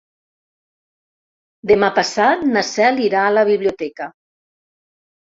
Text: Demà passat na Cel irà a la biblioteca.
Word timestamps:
Demà 1.71 1.89
passat 1.97 2.41
na 2.53 2.63
Cel 2.71 2.97
irà 3.09 3.21
a 3.27 3.35
la 3.39 3.45
biblioteca. 3.51 4.09